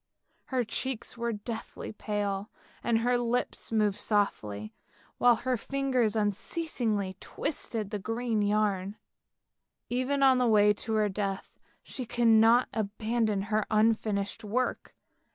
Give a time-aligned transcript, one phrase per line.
[0.45, 2.49] Her cheeks were deathly pale,
[2.83, 4.73] and her lips moved softly,
[5.19, 8.97] while her fingers unceasingly twisted the green yarn.
[9.91, 14.95] Even on the way to her death she could not abandon her unfinished work.